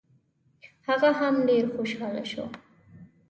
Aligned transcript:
هغه 0.87 1.09
هم 1.19 1.35
ډېر 1.49 1.63
خوشحاله 1.75 2.23
شو. 2.31 2.45